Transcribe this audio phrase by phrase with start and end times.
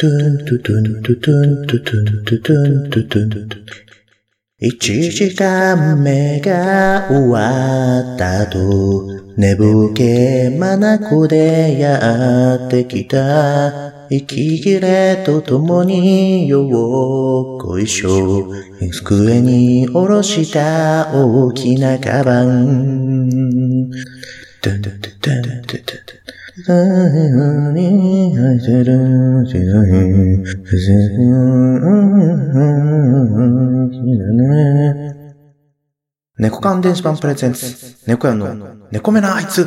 [0.00, 3.66] トゥントゥトゥントゥトゥントゥトゥントゥトゥントゥトゥントゥン
[4.60, 14.08] 一時間目が終わった後、寝ぼけまなこでやってきた。
[14.08, 18.48] 息切れとともによっこいしょ。
[18.92, 23.90] 机に下ろした大きなカバン。
[36.38, 37.96] 猫缶電子版プレゼンツ。
[38.06, 38.54] 猫屋の
[38.90, 39.66] 猫目なあいつ。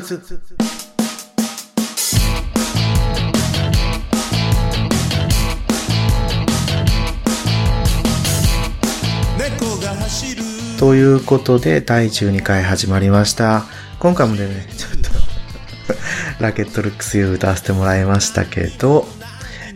[10.79, 13.63] ということで、第12回始まりました。
[13.99, 14.47] 今回もね、
[16.43, 19.05] ラケットルックス U 歌わせてもらいましたけど、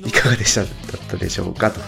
[0.05, 1.79] いかがでしただったでしょうかと。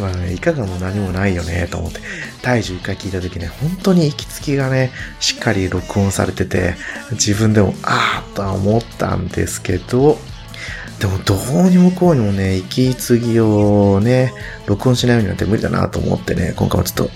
[0.00, 2.00] まあね、いかがも何もないよね、と思って。
[2.42, 4.90] 第11回聞いた時ね、本当に息つきがね、
[5.20, 6.74] しっかり録音されてて、
[7.12, 10.18] 自分でも、あーとは思ったんですけど、
[10.98, 14.32] でもどうにもこうにもね、息継ぎをね、
[14.66, 17.10] 録音しないようになって無理だなと思ってね、今回もちょっと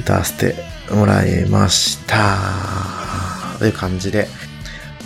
[0.00, 0.54] 歌わせて
[0.94, 3.56] もらいました。
[3.58, 4.28] という感じで、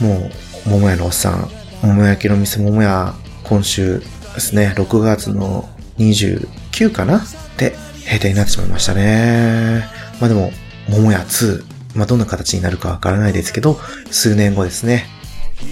[0.00, 1.48] もう、桃屋のおっさん、
[1.80, 3.14] 桃焼きの店桃屋、
[3.44, 7.22] 今週ですね、6月の29かな？
[7.56, 9.84] で閉店になってしまいましたね。
[10.20, 10.50] まあでも、
[10.88, 11.64] 桃屋2、
[11.94, 13.78] まあどんな形になるかわからないですけど、
[14.10, 15.06] 数年後ですね、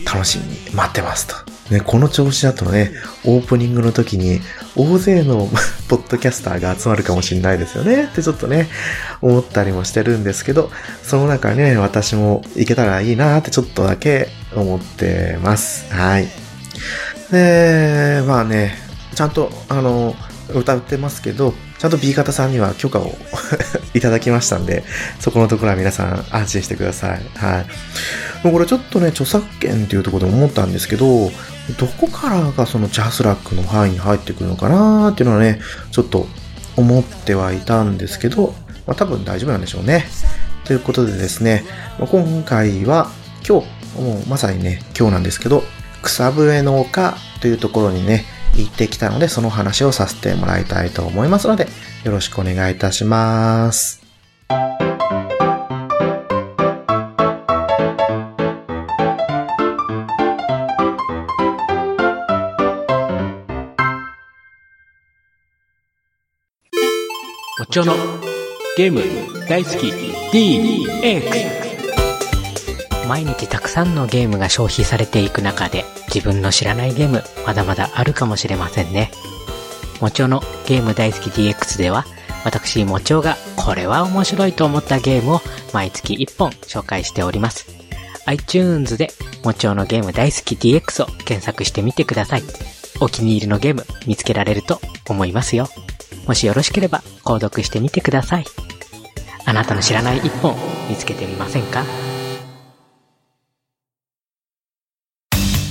[0.04, 1.54] 楽しみに待ってますと。
[1.70, 2.92] ね、この調子だとね、
[3.24, 4.40] オープニングの時に
[4.76, 5.48] 大勢の
[5.88, 8.68] ポッドキャスターが集まるかもしれないですよねってちょっとね、
[9.22, 10.70] 思ったりもしてるんですけど、
[11.02, 15.86] その中にね、私も行けたらいいなってちょっとだけ思ってます。
[15.90, 16.28] はい。
[17.30, 18.76] で、まあね、
[19.14, 20.14] ちゃんと、あの、
[20.52, 23.16] 歌ってますけど、ちゃんと B 型さんには許可を
[23.94, 24.84] いただきましたんで、
[25.20, 27.22] そこのところは皆さん安心してください。
[27.36, 27.66] はい。
[28.44, 31.30] もうこれちょっとね、著作権っていうところで思ったんですけど、
[31.78, 35.60] どこからがそのジャスラックの範囲に入ってくるのかなーっていうのはね、
[35.90, 36.26] ちょっと
[36.76, 38.54] 思ってはいたんですけど、
[38.86, 40.06] まあ多分大丈夫なんでしょうね。
[40.64, 41.64] ということでですね、
[41.98, 43.10] 今回は
[43.46, 45.62] 今日、もうまさにね、今日なんですけど、
[46.02, 48.24] 草笛の丘というところにね、
[48.56, 51.66] 行ってきたので、その話をさせてもらいたいと思いますので、
[52.04, 54.02] よろしくお願いいたします。
[67.58, 67.94] もちろの
[68.76, 69.02] ゲーム
[69.48, 69.88] 大好き
[70.32, 71.63] DX
[73.06, 79.10] 毎日たくさんのゲームが消費されていく中で自分の知らないゲームまだまだあるかもしれませんね。
[80.00, 82.04] もちおのゲーム大好き DX では
[82.44, 85.40] 私もちおがこれは面白いと思ったゲームを
[85.72, 87.66] 毎月1本紹介しております。
[88.26, 89.10] iTunes で
[89.44, 92.42] もちおのゲーム大好き DX を検索してみてください。
[93.00, 95.68] お気に入りのゲーム見つけられると思いますよ。
[96.26, 98.44] もしよろしければ購読してみてください。
[99.44, 100.54] あなたの知らない一本
[100.88, 101.84] 見つけてみませんか？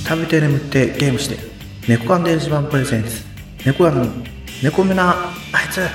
[0.04, 1.38] 食べて眠ってゲームして
[1.88, 3.24] 猫缶電子版プレゼンツ。
[3.64, 4.06] 猫缶の
[4.62, 5.14] 猫目な
[5.52, 5.90] あいつあい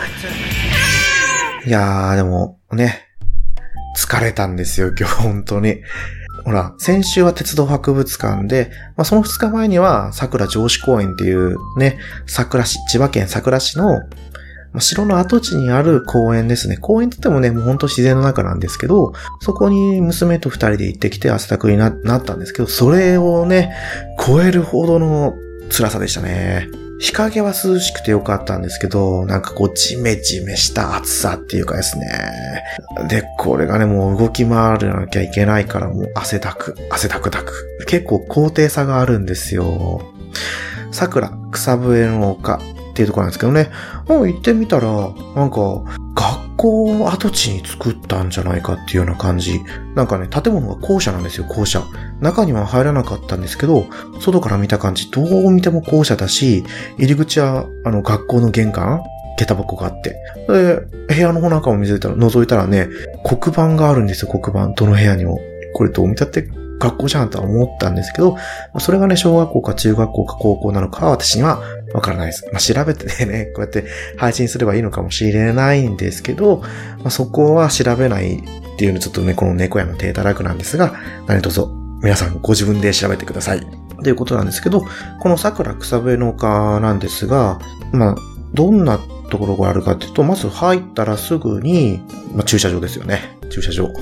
[1.63, 1.67] つ。
[1.67, 3.05] いやーでもね
[3.95, 5.83] 疲れたんですよ今日本当に。
[6.45, 13.99] ほら、先週は鉄道博物館で、まあ、その2日前には桜城址公園っていうね、桜市、千葉県桜市の、
[14.77, 16.77] 城の跡地にある公園ですね。
[16.77, 23.73] 公園って言ってもね、もうほんと自然の中なんですけど、そこに娘と二人で行ってきて汗だくにななったんですけど、それをね、
[24.19, 25.33] 超えるほどの
[25.71, 26.67] 辛さでしたね。
[26.99, 32.63] 日陰は涼しくてよかったんですけど、なんかこう、ジメジメした暑さっていうかですね。
[33.07, 37.85] で、これがね、もう動き回らなきゃいけないから、もう汗だく、汗だくだく。
[37.87, 40.01] 結構高低差があるんですよ。
[40.91, 42.59] 桜、草笛の丘
[42.99, 43.71] っていうところなんですけどね。
[44.09, 44.91] もう行ってみたら、
[45.35, 45.83] なんか、
[46.15, 49.61] 学校跡地に作ったんじゃないかっていうような感じ。
[49.95, 51.81] なんかね、建物が校舎なんですよ、校舎。
[52.19, 53.85] 中には入らなかったんですけど、
[54.19, 56.65] 外から見た感じ、どう見ても校舎だし、
[56.97, 59.01] 入り口は、あの、学校の玄関
[59.37, 60.17] 下駄箱があって。
[60.49, 62.89] で、部屋の方なんかも見せたら、覗いたらね、
[63.23, 64.73] 黒板があるんですよ、黒板。
[64.73, 65.39] どの部屋にも。
[65.73, 66.49] これどう見たって
[66.79, 68.37] 学校じゃんとは思ったんですけど、
[68.79, 71.61] それがね、小学校か中学校か高校なのかは私には
[71.93, 72.45] わからないです。
[72.51, 73.85] まあ、調べてね、 こうやって
[74.17, 76.61] 配信すればいいのかもしれないんですけど、
[76.99, 78.41] まあ、そこは調べないっ
[78.77, 80.93] ていうのちょっとね、この猫屋の手たらくなんですが、
[81.27, 81.67] 何卒
[82.01, 83.67] 皆さんご自分で調べてください。
[84.03, 84.85] ということなんですけど、
[85.19, 87.59] この桜草笛の丘なんですが、
[87.91, 88.15] まあ、
[88.53, 88.99] どんな
[89.29, 92.01] ところがあるかっていうと、まず入ったらすぐに、
[92.33, 93.37] まあ、駐車場ですよね。
[93.49, 93.85] 駐車場。
[93.85, 93.93] はい。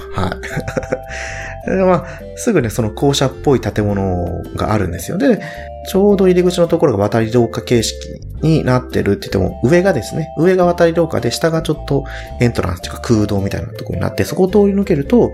[1.67, 5.17] まあ、すぐね、その校舎っぽい建物があるんですよ。
[5.17, 5.41] で、
[5.89, 7.95] ちょうど入り口のところが渡り廊下形式
[8.41, 12.05] になってるって言っても、上がですね、上が渡り廊下で、下がちょっと
[12.39, 15.31] エントランスというか空洞みたいなところになって、そこを通り抜けると、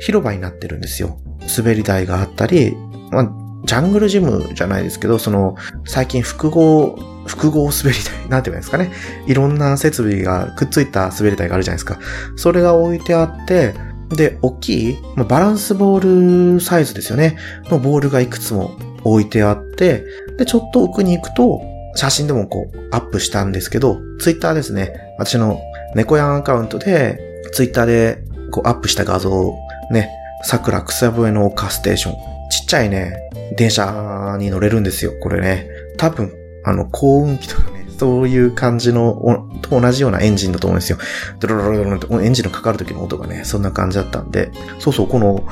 [0.00, 1.18] 広場になってるんですよ。
[1.56, 2.76] 滑り台があったり、
[3.10, 3.30] まあ、
[3.64, 8.92] ジャングルジムじゃないですけど、その、最近複合、複合滑り台、なんて言うんですかね。
[9.26, 11.98] いろんな設備がくっついた滑り台があるじゃないですか。
[12.36, 13.74] それが置いてあって、
[14.10, 17.36] で、大きい、まあ、バランスボールサイズですよね。
[17.70, 20.04] のボールがいくつも置いてあって、
[20.38, 21.60] で、ちょっと奥に行くと、
[21.94, 24.92] 写真でもこう、アップしたんですけど、ツイッターですね。
[25.18, 25.60] 私の
[25.94, 27.18] 猫やんアカウントで、
[27.52, 29.54] ツイッターでこうアップした画像を
[29.90, 30.10] ね、
[30.42, 32.14] 桜草笛の丘ステーション。
[32.50, 33.16] ちっちゃいね、
[33.56, 35.68] 電車に乗れるんですよ、これね。
[35.96, 36.32] 多分、
[36.64, 40.98] あの、幸運機とか、そういう感じの、と同じようなエンジンだと思うんですよ。
[41.40, 45.46] ドロロロロロってエンジンのかかる時の音がね、そんな感じだったんで、そうそう、この、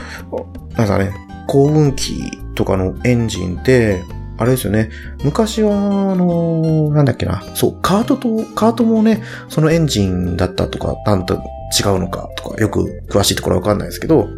[0.77, 1.15] なんかね、
[1.47, 4.03] 幸運機とかのエンジンって、
[4.37, 4.91] あれですよね。
[5.23, 5.73] 昔は、
[6.13, 7.43] あのなんだっけな。
[7.55, 11.41] そう、カートと、カートもね、そのエンジンだったとか、なんと
[11.79, 14.29] 違うのかとか、よく詳しいところはわかんないですけど、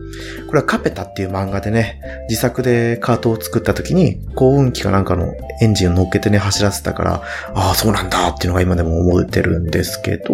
[0.47, 7.23] これはカペタっていう漫画でね、自作でカートを作った時に、幸運機かなんかのエンジンを乗っけてね、走らせたから、
[7.55, 10.33] ああ、そうなんだっていうのが今でも思ってるんですけど、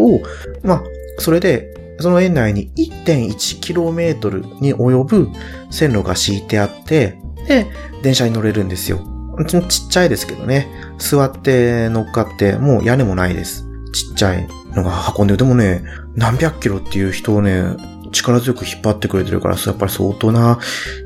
[0.63, 0.83] まあ、
[1.19, 5.29] それで、その園内に 1.1km に及ぶ
[5.71, 7.67] 線路が敷いてあって、で、
[8.03, 9.01] 電車に乗れるんですよ。
[9.49, 10.69] ちっちゃいですけどね。
[10.99, 13.67] 座って乗っかって、もう屋根もないです。
[13.93, 15.39] ちっちゃいのが運んでる。
[15.39, 15.83] でもね、
[16.17, 17.65] 何百キロっていう人をね、
[18.13, 20.59] 力強く引っ張ってくれてるから、やっぱり相当な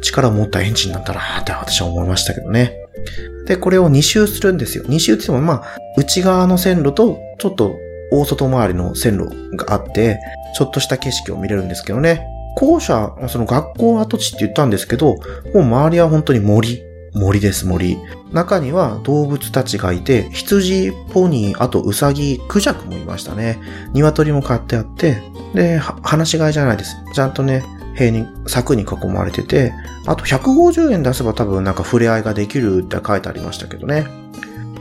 [0.03, 2.75] 力を持ったエンジンなんだなって私は思いましたけどね。
[3.47, 4.85] で、これを2周するんですよ。
[4.85, 7.77] 2周って言っても、まあ、内側の線路と、ちょっと
[8.11, 10.19] 大外回りの線路があって、
[10.57, 12.27] ちょっとした景色を見れるんですけどね。
[12.57, 15.17] 校舎、その学校跡地って言ったんですけど、
[15.55, 16.83] もう周りは本当に森。
[17.17, 17.99] 森です、森。
[18.31, 23.59] 中には動物たちがいて、羊、ポニー、あとウサギ、クジャクもいましたね。
[23.95, 25.23] 鶏も飼ってあって、
[25.55, 26.95] で、話し飼いじゃないです。
[27.15, 27.65] ちゃんとね、
[27.95, 29.73] 塀に、柵に囲まれてて、
[30.05, 34.07] あと150円出せば多分なんか触れ合いができるって書いてありましたけどね。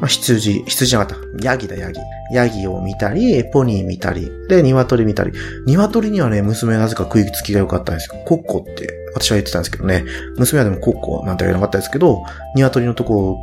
[0.02, 1.46] まあ、羊、羊じゃなかった。
[1.46, 2.02] ヤギだ、ヤギ。
[2.34, 5.32] ヤギを見たり、ポニー見たり、で、鶏見たり。
[5.68, 8.22] 鶏にはね、娘なぜか食いつきが良かったんですよ。
[8.26, 10.06] コッコって私は言ってたんですけどね。
[10.38, 12.24] 娘はでもコッコなんて言わなかったですけど、
[12.56, 13.38] 鶏のとこを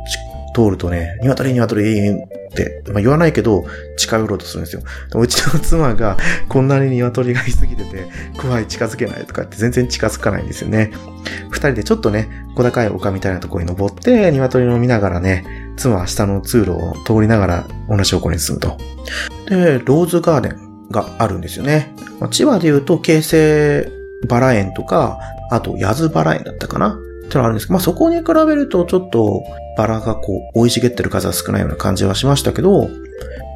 [0.55, 3.65] 通るとね、鶏鶏って、まあ、言わないけど、
[3.97, 4.83] 近寄ろうとするんですよ。
[5.15, 6.15] うちの妻が、
[6.47, 8.05] こんなに鶏がいすぎてて、
[8.37, 10.91] 怖い近づけないとかって全然近づかないんですよね。
[11.49, 18.77] 二人でちょっとね、小高い丘みたいなところに登って、鶏を見ながらね、妻は下の通路を通りながら同じ方向に進むと。
[19.49, 21.95] で、ローズガーデンがあるんですよね。
[22.19, 23.91] まあ、千葉で言うと、京成
[24.27, 25.19] バラ園とか、
[25.53, 26.99] あと、ヤズバラ園だったかな？
[27.25, 29.43] ってのあるんですけど、まあ、そこに比べるとちょっと
[29.77, 32.89] バラがこう、生い茂ってる数は少ないような感じはしましたけど、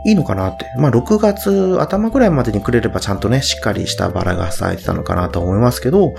[0.06, 0.66] いいのかなって。
[0.80, 6.14] まあ、6月頭ぐらいまでにくれればちゃんとね、しっかりしたバラが咲いてたのかなと思いますけど、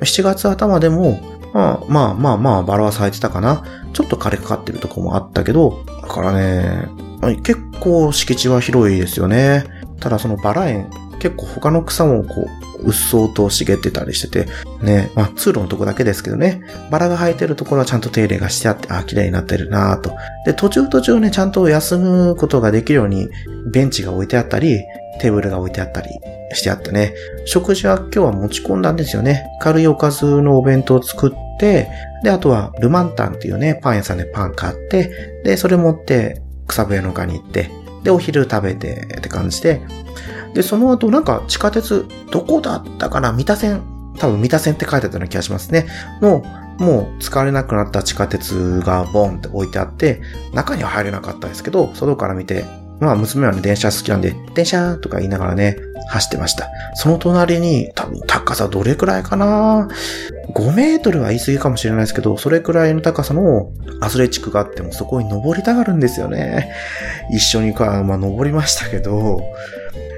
[0.00, 1.20] 7月頭でも、
[1.52, 3.64] まあまあまあまあ、バラは咲いてたかな。
[3.92, 6.88] ちょっと枯れかかってるとこもあったけど、だからね、
[7.42, 9.64] 結構敷地は広いですよね。
[10.00, 10.90] ただそのバラ園、
[11.24, 12.46] 結構他の草もこ
[12.82, 14.50] う、うっそうと茂ってたりしてて、
[14.82, 20.12] ね、まあ通路のとこだけですけどね、バラが生えてるところはちゃんと手入れがしてあって、あ、綺麗になってるなと。
[20.44, 23.30] で、途中途中ね、ちゃんと休むことができるように、
[23.72, 24.82] ベンチが置いてあったり、
[25.18, 26.10] テーブルが置いてあったり
[26.52, 27.14] してあってね、
[27.46, 29.46] 食事は今日は持ち込んだんですよね。
[29.62, 31.88] 軽いおかずのお弁当を作って、
[32.22, 37.70] で、あとはルマンタンっていうね、パン屋さんでパン買って、で、それ持って草笛の丘に行って、
[38.02, 39.80] で、お昼食べてって感じで、
[40.54, 43.32] で、その後なんか地下鉄、どこだったかな？
[43.32, 43.82] 三田線。
[44.16, 45.86] 多分三田線って書いてあったような気がしますね。
[46.22, 46.44] の、
[46.78, 50.20] もう使われなくなった地下鉄がボンって置いてあって、
[50.52, 52.64] 中には入れなかったですけど、外から見て、
[53.00, 55.76] まあ娘はね、電車好きなんで、電車とか言いながらね、
[56.10, 56.68] 走ってました。
[56.94, 59.88] その隣に、多分高さどれくらいかな
[60.54, 66.72] ?5 メートルは言い過ぎかもしれないですけど、それくらいの高さのアスレチックがあってもそこに登りたがるんですよね。
[67.32, 69.40] 一緒にか、まあ登りましたけど、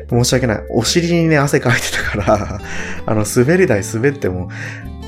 [0.08, 0.62] 申し訳ない。
[0.70, 2.60] お尻にね、汗かいてたから
[3.06, 4.50] あの、滑り台滑っても、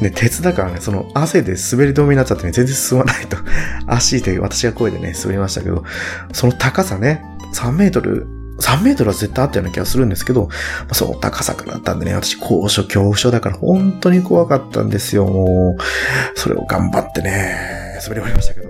[0.01, 3.37] ね、鉄だからね、その汗で滑り止めになっちゃってね、全然進まないと。
[3.87, 5.85] 足で私が声でね、滑りましたけど、
[6.33, 7.23] その高さね、
[7.55, 8.27] 3メートル、
[8.61, 10.49] 3メートルは絶対あったような気がするんですけど、
[10.93, 16.39] その高さからだったんでね、私高所恐怖症だから本当に怖かったんですよ、もう。
[16.39, 18.68] それを頑張ってね、滑り終わりましたけど。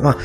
[0.00, 0.16] まあ、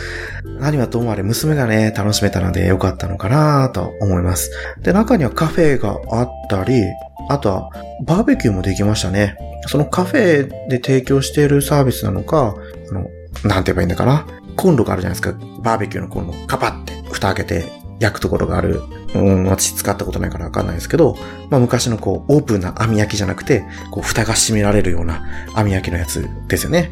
[0.60, 4.52] 何はともあれ娘がね、楽しめたので良かったのかなと思います。
[4.82, 6.84] で、中にはカフェがあったり、
[7.30, 7.70] あとは
[8.06, 9.38] バーベキューもできましたね。
[9.68, 12.56] そのカフェで提供しているサービスなのか、
[12.90, 13.08] あの、
[13.44, 14.26] なんて言えばいいんだかな。
[14.56, 15.38] コンロがあるじゃないですか。
[15.62, 16.34] バーベキューのコンロ。
[16.48, 18.82] カパって蓋開けて焼くところがある。
[19.16, 21.16] うん、私使ったことないからわかんないですけど、
[21.50, 25.24] まあ昔のこう、オープンな網焼きじゃなくて、こう、蓋が閉められるような
[25.56, 26.92] 網焼きのやつですよね。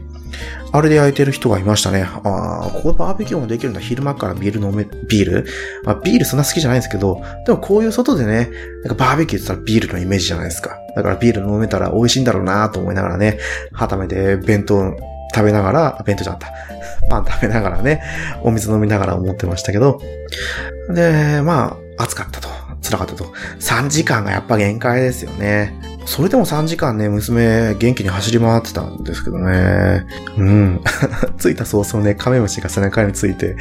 [0.71, 2.03] あれで焼いてる人がいましたね。
[2.03, 3.79] ああ、ここでバーベキューもできるんだ。
[3.79, 5.45] 昼間からビール飲め、ビール？
[5.83, 8.49] まあビールそんな好きじゃないんですけど、でもこういう外でね、
[8.83, 10.77] なんかバーベキューって言ったらビールのイメージじゃないですか。
[10.95, 13.39] だからビール飲めたら美味しいんだろうなと思いながらね、
[13.71, 14.93] はためて弁当
[15.33, 17.09] 食べながら、弁当じゃなかった。
[17.09, 18.01] パン食べながらね、
[18.43, 20.01] お水飲みながら思ってましたけど、
[20.93, 22.49] で、まあ、暑かったと。
[22.89, 23.25] 辛かったと。
[23.59, 25.79] 3時間がやっぱ限界ですよね。
[26.05, 30.05] それでも3時間ね、娘元気に走り回ってたんですけどね。
[30.37, 30.81] うん。
[31.37, 33.57] 着いた早々ね、カメムシが背中について、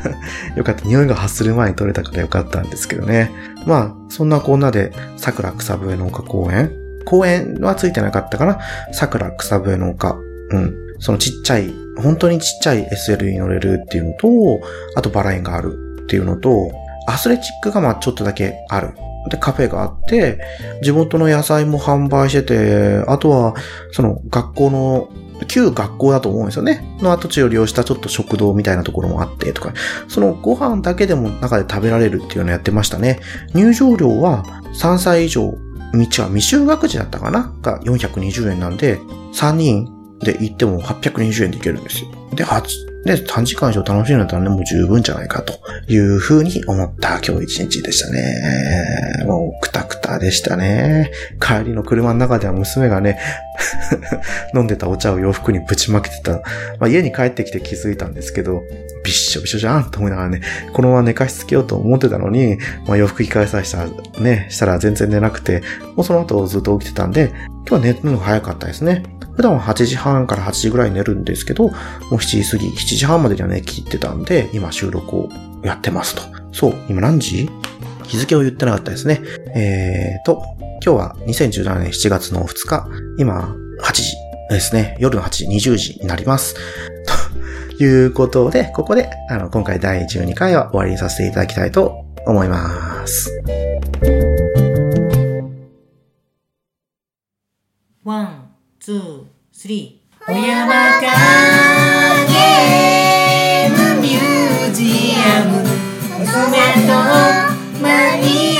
[0.56, 0.84] よかった。
[0.86, 3.30] 匂いが発する前に取れたからよかったんですけどね。
[3.66, 6.72] まあ、そんなこんなで、桜草笛農家公園
[7.04, 8.58] 公園はついてなかったかな
[8.92, 10.16] 桜草笛農家。
[10.50, 10.74] うん。
[10.98, 14.60] そのちっちゃい、本当にちっちゃい SL に乗れるっていうのと、
[14.94, 16.70] あとバラ園があるっていうのと、
[17.06, 18.94] アスレチックがまあちょっとだけある。
[19.30, 20.40] で、カフェがあって、
[20.82, 23.54] 地元の野菜も販売してて、あとは、
[23.92, 25.08] その学校の、
[25.48, 26.96] 旧学校だと思うんですよね。
[27.00, 29.74] の跡地を利用したちょっと食堂みたいなところもあってとか、
[30.06, 33.18] そのご飯だけでも中で食べられるっていうのをやってましたね。
[33.52, 34.44] 入場料は
[34.74, 35.56] 3歳以上、道
[36.22, 37.52] は未就学児だったかな？
[37.60, 38.98] が420円なんで、
[39.34, 39.88] 3人
[40.20, 42.10] で行っても820円で行けるんですよ。
[42.34, 42.62] で、8、
[43.04, 49.24] で、短時間以上楽しんだったらね、もう十分じゃないかというふうに思った今日一日でしたね。
[49.26, 51.10] もうくたくたでしたね。
[51.40, 53.18] 帰りの車の中では娘がね、
[54.54, 56.32] 飲んでたお茶を洋服にぶちまけてた。
[56.78, 58.62] まあ、家に帰ってきて気づいたんですけど、
[59.04, 60.40] びっしょびしょじゃんと思いながらね、
[60.72, 63.90] このまま寝かしつけようと思ってたのに、まあ、洋服着替えさせたら
[64.20, 65.62] ね、したら全然寝なくて、
[65.96, 67.32] もうその後ずっと起きてたんで、
[67.68, 69.02] 今日は寝るのが早かったですね。
[69.34, 71.70] 普段は8時半から8時ぐらい寝るんですけど、も
[72.12, 75.28] う7時過ぎ、7時半までには寝切ってたんで、今収録を
[75.62, 76.22] やってますと。
[76.52, 77.48] そう、今何時？
[78.04, 79.22] 日付を言ってなかったですね。
[79.54, 80.42] えーと、
[80.84, 82.88] 今日は2017年7月の2日、
[83.18, 84.16] 今8時
[84.50, 84.96] ですね。
[85.00, 86.54] 夜の8時、20時になります。
[87.78, 93.30] ということで、ここで、あの、今回第12回は終わりにさせていただきたいと思います。
[98.04, 100.24] ワン、ツー、スリー。
[100.26, 101.02] 小山か
[102.26, 105.62] ゲームミュージアム。
[106.18, 106.26] 娘
[106.82, 106.90] と
[107.80, 108.51] マニア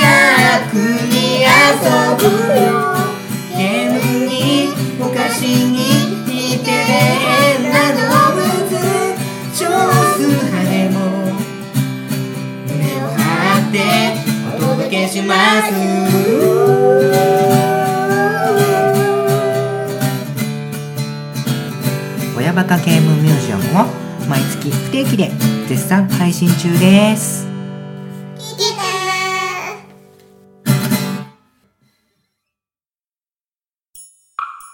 [26.33, 27.47] 配信中です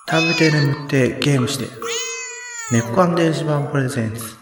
[0.08, 1.66] 食べて眠ってゲームして。
[2.72, 4.38] 猫アンデージ版プレゼンツ。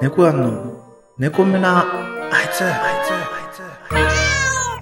[0.00, 2.72] 猫アンの猫目なあいつ、あい
[3.06, 4.00] つ、あ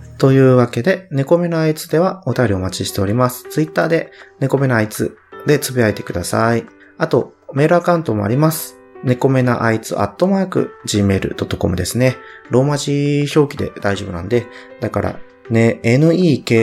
[0.06, 0.16] いつ。
[0.18, 3.50] というわけで、猫目なあいつではお便りお待ちしております。
[3.50, 6.64] ツイッターで猫目なあいつでつぶやいてください。
[6.98, 8.79] あと、メールアカウントもあります。
[9.04, 12.16] 猫目なあいつアットマーク gmail.com ですね。
[12.50, 14.46] ローマ字表記で大丈夫なんで、
[14.80, 16.56] だから、ね、n-e-k-o-m-e-n-a-a-i-t-s-u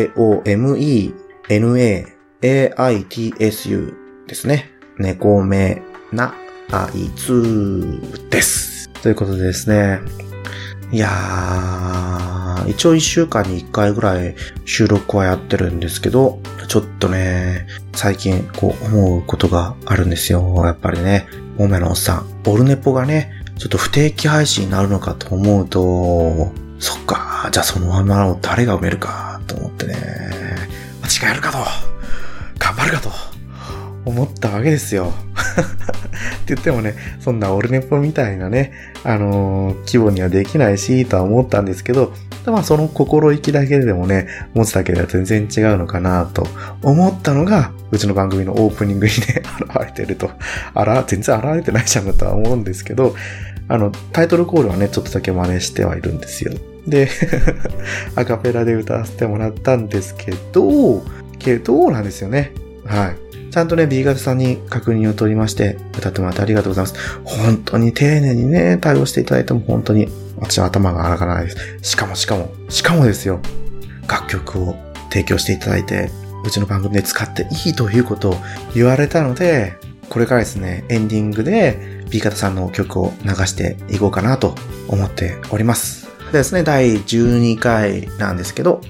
[4.28, 4.72] ですね。
[4.98, 6.36] 猫目な
[6.72, 8.90] あいつです。
[9.02, 10.00] ということでですね。
[10.92, 20.62] いやー、一応一週間に一回ぐらい収録はやってるんですけど、ちょっとね、最近こう思うことがあるんですよ。
[20.66, 21.28] やっぱりね、
[21.58, 22.44] モメのおっさん。
[22.44, 29.96] ボルネポがね、ちょっと不定期配信になるのかと思うと、そっか、じゃあそのままを誰が埋めるかと思ってね、
[31.02, 31.58] 間違えるかと、
[32.60, 33.10] 頑張るかと、
[34.08, 35.12] 思ったわけですよ。
[35.36, 38.72] って言ってもね、そんなオルネポみたいなね、
[39.04, 42.14] あのー規模にはできないし、とは思ったんですけど、
[42.46, 46.48] まあその心意気だけでもね、持つだけでは全然違うのかなと
[46.82, 50.32] 思ったのが、うちの番組のオープニングにね、 現れてると。
[50.74, 53.14] あら、全然現れてないじゃんとは思うんですけど、
[53.68, 56.54] あの、タイトルコールはね、ちょっとだけ真似してはいるんですよ。
[56.88, 57.10] で、
[58.16, 61.04] アカペラで歌わせてもらったんですけど、
[61.40, 62.54] けどなんですよね。
[62.86, 63.27] はい。
[63.52, 67.20] ちゃんとね、B 型さんに確認を取りまして、歌ってもらってありがとうございます。
[67.24, 70.08] 本当に丁寧にね、対応していただいても本当に、
[70.40, 71.58] 私は頭が上がらないです。
[71.92, 73.40] しかもしかも、しかもですよ、
[74.08, 74.76] 楽曲を
[75.10, 76.12] 提供していただいて、
[76.46, 78.36] うちの番組で使っていいということを
[78.74, 79.78] 言われたので、
[80.10, 84.56] これからですね、エンディングで B 型さんの曲を流していこうかなと
[84.88, 86.08] 思っております。
[86.32, 88.82] でですね、第12回なんですけど、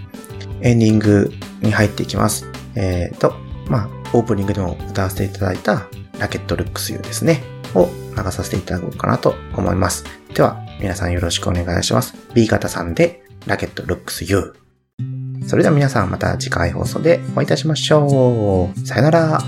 [0.62, 2.46] エンディングに入っていきます。
[2.76, 3.34] えーと、
[3.68, 5.88] まあ、オープニングでも歌わせていただいた
[6.20, 7.44] ラケットルックス U ですね、
[7.76, 10.06] を流させていただこうかなと思います。
[10.34, 12.16] では、皆さんよろしくお願いします。
[12.34, 14.54] B 型さんでラケットルックス U。
[15.48, 18.80] それでは皆さんまた次回放送でお会いいたしましょう。
[18.86, 19.42] さよなら。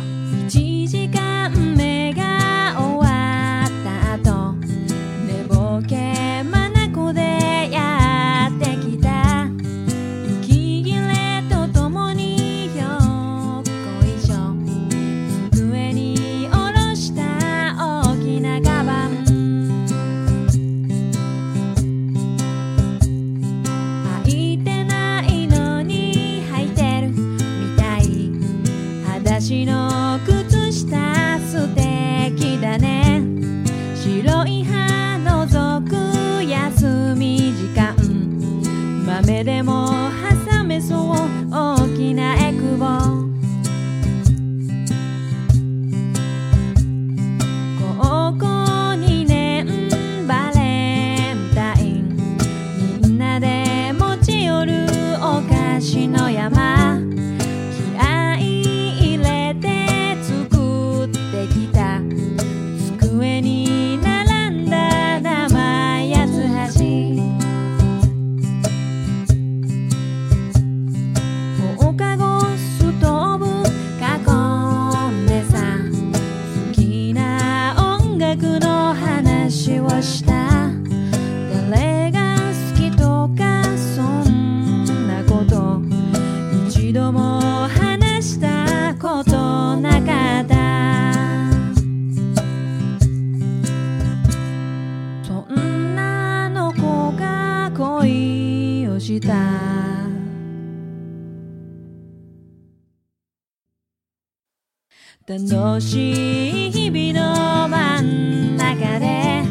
[105.29, 109.43] 楽しい日々の真ん中で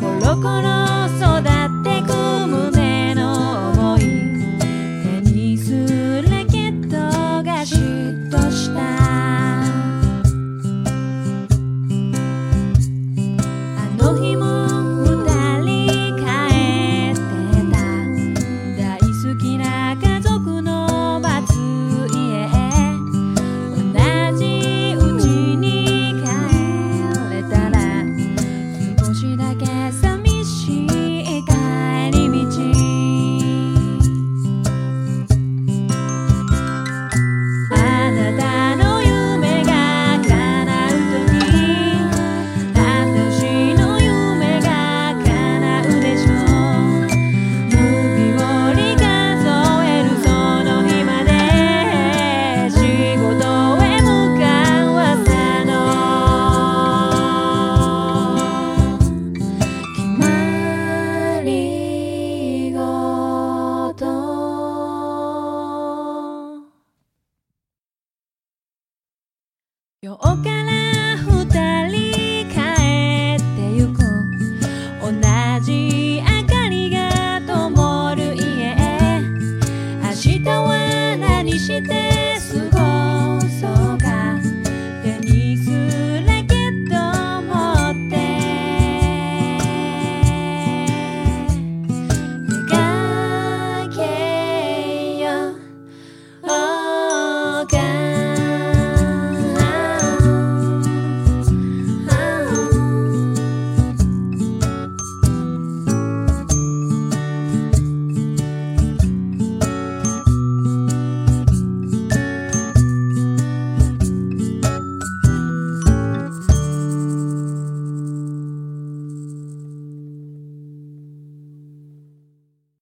[0.00, 0.64] コロコロ
[1.18, 2.14] 育ってく
[2.46, 6.96] 胸の想いテニスラケット
[7.42, 8.80] が嫉妬した。
[8.80, 9.68] あ
[13.98, 14.43] の日も